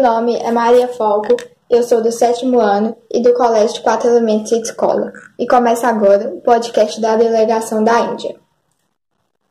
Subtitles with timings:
[0.00, 1.36] Meu nome é Maria Folco,
[1.68, 5.12] eu sou do sétimo ano e do Colégio Quatro Elementos de Escola.
[5.38, 8.34] E começa agora o podcast da Delegação da Índia.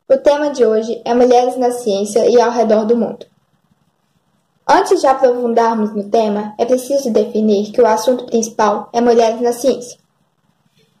[0.08, 3.26] O tema de hoje é Mulheres na Ciência e ao redor do mundo.
[4.68, 9.52] Antes de aprofundarmos no tema, é preciso definir que o assunto principal é Mulheres na
[9.52, 10.00] Ciência.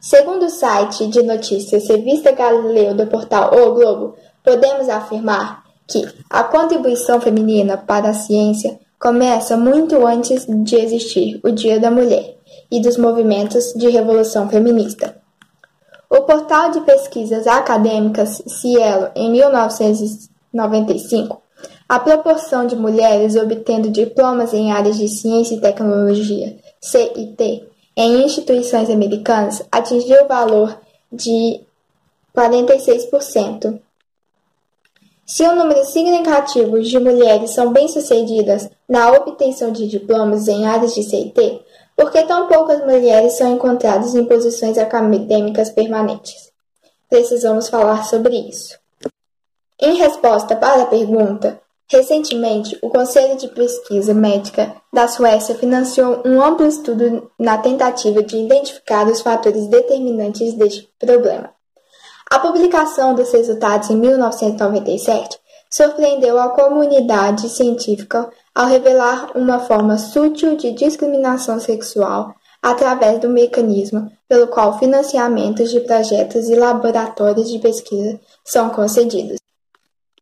[0.00, 4.14] Segundo o site de notícias Revista Galileu do portal O Globo,
[4.44, 11.50] podemos afirmar que a contribuição feminina para a ciência começa muito antes de existir o
[11.50, 12.36] Dia da Mulher
[12.70, 15.16] e dos movimentos de revolução feminista.
[16.10, 21.40] O portal de pesquisas acadêmicas Cielo, em 1995,
[21.88, 27.64] a proporção de mulheres obtendo diplomas em áreas de ciência e tecnologia, CIT,
[27.96, 30.78] em instituições americanas atingiu o valor
[31.10, 31.62] de
[32.36, 33.80] 46%.
[35.30, 41.04] Se o número significativo de mulheres são bem-sucedidas na obtenção de diplomas em áreas de
[41.04, 41.62] CIT,
[41.96, 46.50] por que tão poucas mulheres são encontradas em posições acadêmicas permanentes?
[47.08, 48.76] Precisamos falar sobre isso.
[49.80, 56.42] Em resposta para a pergunta, recentemente o Conselho de Pesquisa Médica da Suécia financiou um
[56.42, 61.59] amplo estudo na tentativa de identificar os fatores determinantes deste problema.
[62.32, 65.36] A publicação dos resultados em 1997
[65.68, 72.32] surpreendeu a comunidade científica ao revelar uma forma sutil de discriminação sexual
[72.62, 79.38] através do mecanismo pelo qual financiamentos de projetos e laboratórios de pesquisa são concedidos.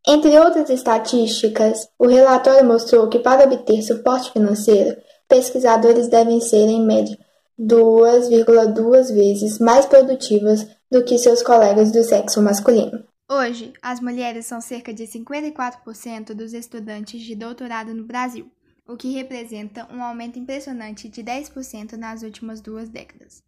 [0.07, 4.97] Entre outras estatísticas, o relatório mostrou que para obter suporte financeiro,
[5.29, 7.19] pesquisadores devem ser, em média,
[7.61, 13.05] 2,2 vezes mais produtivas do que seus colegas do sexo masculino.
[13.31, 18.51] Hoje, as mulheres são cerca de 54% dos estudantes de doutorado no Brasil,
[18.87, 23.43] o que representa um aumento impressionante de 10% nas últimas duas décadas.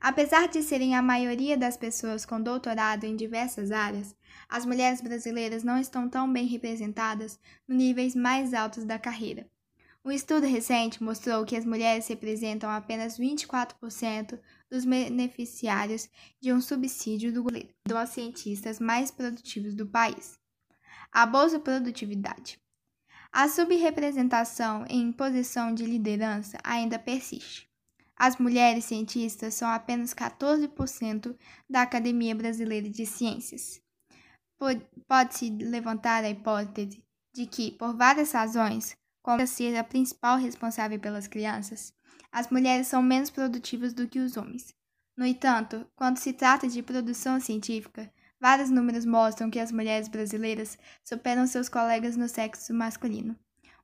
[0.00, 4.14] Apesar de serem a maioria das pessoas com doutorado em diversas áreas,
[4.48, 9.46] as mulheres brasileiras não estão tão bem representadas nos níveis mais altos da carreira.
[10.02, 14.38] Um estudo recente mostrou que as mulheres representam apenas 24%
[14.70, 16.08] dos beneficiários
[16.40, 20.38] de um subsídio do governo aos cientistas mais produtivos do país.
[21.10, 22.58] A Bolsa Produtividade.
[23.32, 27.68] A subrepresentação em posição de liderança ainda persiste.
[28.16, 31.36] As mulheres cientistas são apenas 14%
[31.68, 33.80] da Academia Brasileira de Ciências.
[35.08, 37.02] Pode-se levantar a hipótese
[37.32, 41.94] de que, por várias razões, como ser a principal responsável pelas crianças,
[42.32, 44.74] as mulheres são menos produtivas do que os homens.
[45.16, 48.10] No entanto, quando se trata de produção científica,
[48.40, 53.36] vários números mostram que as mulheres brasileiras superam seus colegas no sexo masculino.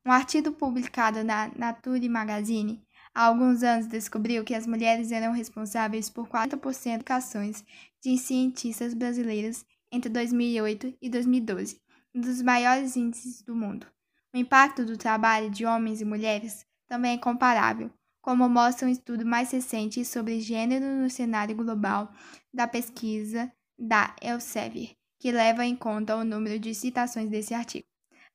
[0.05, 6.09] Um artigo publicado na Nature Magazine há alguns anos descobriu que as mulheres eram responsáveis
[6.09, 7.65] por 40% das
[8.01, 11.81] de cientistas brasileiras entre 2008 e 2012,
[12.15, 13.87] um dos maiores índices do mundo.
[14.33, 17.91] O impacto do trabalho de homens e mulheres também é comparável,
[18.26, 22.12] como mostra um estudo mais recente sobre gênero no cenário global
[22.53, 27.87] da pesquisa da Elsevier, que leva em conta o número de citações desse artigo.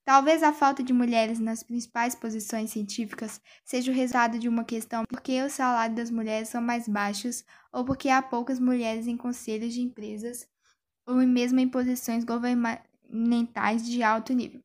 [0.06, 5.04] Talvez a falta de mulheres nas principais posições científicas seja o resultado de uma questão
[5.10, 9.74] porque os salários das mulheres são mais baixos ou porque há poucas mulheres em conselhos
[9.74, 10.48] de empresas
[11.06, 14.64] ou mesmo em posições governamentais de alto nível.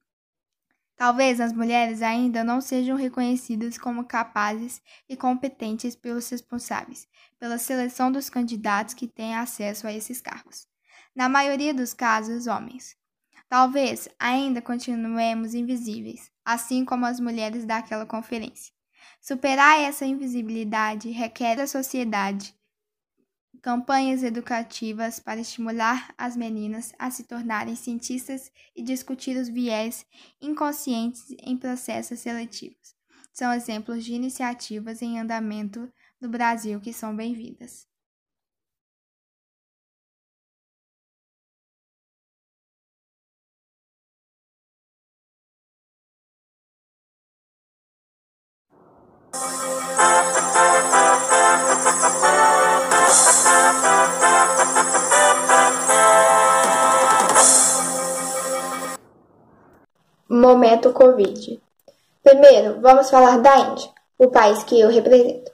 [0.97, 7.07] Talvez as mulheres ainda não sejam reconhecidas como capazes e competentes pelos responsáveis
[7.39, 10.67] pela seleção dos candidatos que têm acesso a esses cargos.
[11.15, 12.97] Na maioria dos casos, homens.
[13.49, 18.73] Talvez ainda continuemos invisíveis, assim como as mulheres daquela conferência.
[19.21, 22.55] Superar essa invisibilidade requer da sociedade
[23.63, 30.07] campanhas educativas para estimular as meninas a se tornarem cientistas e discutir os viés
[30.41, 32.95] inconscientes em processos seletivos.
[33.33, 37.87] São exemplos de iniciativas em andamento no Brasil que são bem-vindas.
[60.67, 61.63] Momento Covid.
[62.25, 65.53] Primeiro, vamos falar da Índia, o país que eu represento.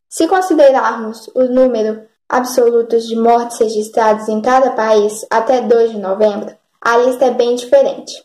[0.09, 6.53] Se considerarmos o número absoluto de mortes registradas em cada país até 2 de novembro,
[6.81, 8.20] a lista é bem diferente.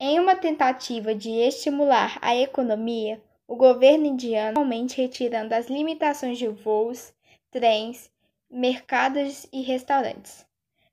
[0.00, 6.48] Em uma tentativa de estimular a economia, o governo indiano atualmente retirando as limitações de
[6.48, 7.14] voos,
[7.52, 8.10] trens
[8.50, 10.46] mercados e restaurantes.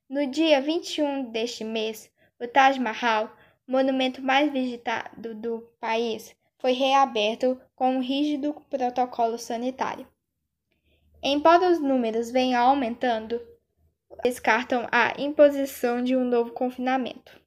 [0.10, 3.36] No dia 21 deste mês, o Taj Mahal,
[3.68, 10.08] monumento mais visitado do país, foi reaberto com um rígido protocolo sanitário.
[11.22, 13.42] Embora os números venham aumentando,
[14.24, 17.42] descartam a imposição de um novo confinamento.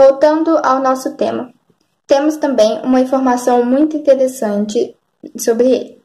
[0.00, 1.52] Voltando ao nosso tema,
[2.06, 4.96] temos também uma informação muito interessante
[5.36, 6.02] sobre ele.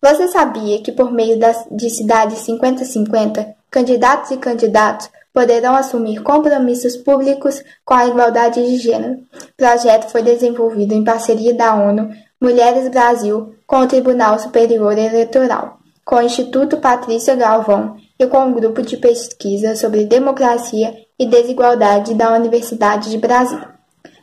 [0.00, 6.96] Você sabia que, por meio das, de cidades 50-50, candidatos e candidatos poderão assumir compromissos
[6.96, 9.18] públicos com a igualdade de gênero?
[9.34, 12.08] O projeto foi desenvolvido em parceria da ONU,
[12.40, 18.54] Mulheres Brasil, com o Tribunal Superior Eleitoral, com o Instituto Patrícia Galvão e com o
[18.54, 23.76] Grupo de Pesquisa sobre Democracia e Desigualdade da Universidade de Brasília.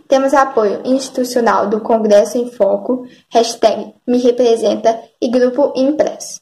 [0.08, 6.40] Temos apoio institucional do Congresso em Foco, hashtag Me Representa e Grupo Impresso.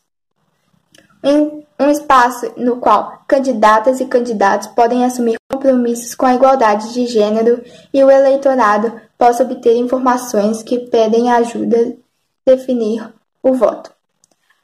[1.80, 7.64] Um espaço no qual candidatas e candidatos podem assumir compromissos com a igualdade de gênero
[7.94, 13.10] e o eleitorado possa obter informações que pedem ajuda a definir
[13.42, 13.92] o voto.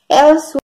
[0.10, 0.58] Ela surge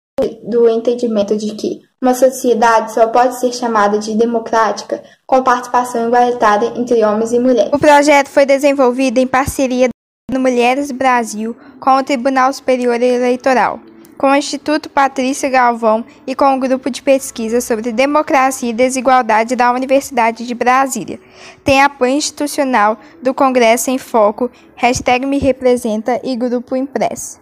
[0.43, 6.73] do entendimento de que uma sociedade só pode ser chamada de democrática com participação igualitária
[6.75, 7.73] entre homens e mulheres.
[7.73, 9.89] O projeto foi desenvolvido em parceria
[10.31, 13.79] do Mulheres Brasil com o Tribunal Superior Eleitoral
[14.17, 19.55] com o Instituto Patrícia Galvão e com o Grupo de Pesquisa sobre Democracia e Desigualdade
[19.55, 21.19] da Universidade de Brasília.
[21.63, 27.39] Tem apoio institucional do Congresso em Foco, hashtag Me Representa e Grupo Impresso.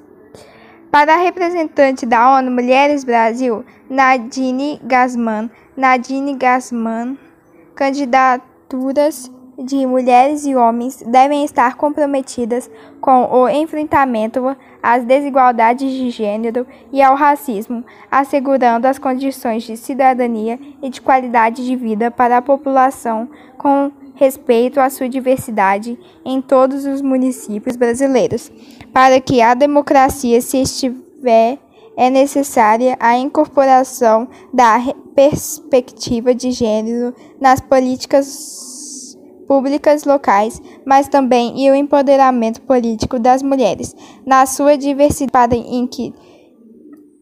[0.92, 7.18] Para a representante da ONU Mulheres Brasil, Nadine Gasman, Nadine Gasman,
[7.76, 12.70] candidaturas de mulheres e homens devem estar comprometidas
[13.00, 20.60] com o enfrentamento às desigualdades de gênero e ao racismo, assegurando as condições de cidadania
[20.82, 26.86] e de qualidade de vida para a população com respeito à sua diversidade em todos
[26.86, 28.52] os municípios brasileiros.
[28.94, 31.58] Para que a democracia se estiver
[31.98, 34.80] é necessária a incorporação da
[35.16, 38.75] perspectiva de gênero nas políticas
[39.48, 46.14] públicas locais, mas também e o empoderamento político das mulheres, na sua diversidade em que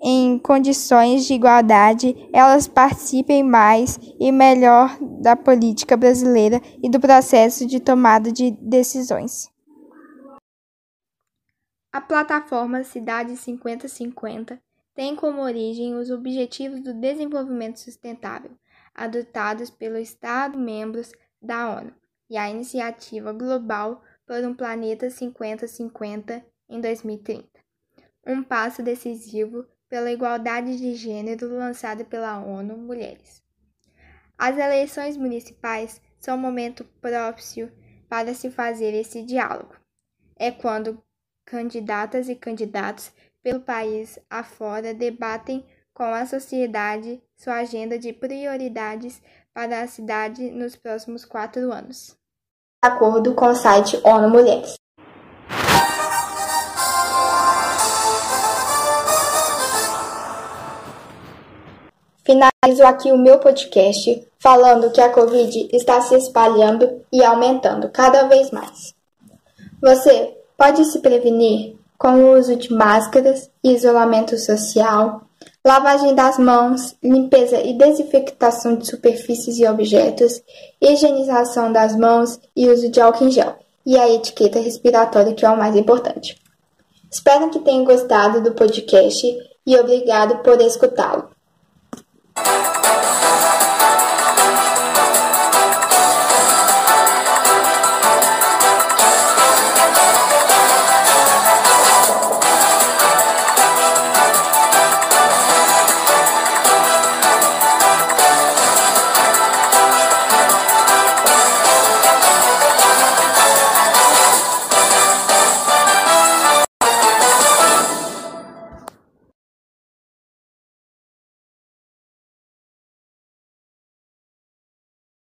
[0.06, 7.66] em condições de igualdade, elas participem mais e melhor da política brasileira e do processo
[7.66, 9.50] de tomada de decisões.
[11.94, 14.60] A plataforma Cidade 5050
[14.94, 18.52] tem como origem os Objetivos do Desenvolvimento Sustentável,
[18.94, 21.94] adotados pelos Estados-membros da ONU,
[22.34, 27.48] e a Iniciativa Global por um Planeta 5050 em 2030.
[28.26, 33.44] Um passo decisivo pela igualdade de gênero lançado pela ONU Mulheres.
[34.36, 37.72] As eleições municipais são um momento próprio
[38.10, 39.76] para se fazer esse diálogo.
[40.36, 41.04] É quando
[41.46, 43.12] candidatas e candidatos
[43.44, 45.64] pelo país afora debatem
[45.94, 49.22] com a sociedade sua agenda de prioridades
[49.54, 52.23] para a cidade nos próximos quatro anos
[52.84, 54.76] acordo com o site ONU Mulheres.
[62.26, 68.28] Finalizo aqui o meu podcast falando que a Covid está se espalhando e aumentando cada
[68.28, 68.94] vez mais.
[69.82, 75.22] Você pode se prevenir com o uso de máscaras, isolamento social,
[75.66, 80.42] lavagem das mãos, limpeza e desinfectação de superfícies e objetos,
[80.82, 83.56] higienização das mãos e uso de álcool em gel,
[83.86, 86.38] e a etiqueta respiratória, que é o mais importante.
[87.10, 89.26] Espero que tenham gostado do podcast
[89.66, 91.30] e obrigado por escutá-lo.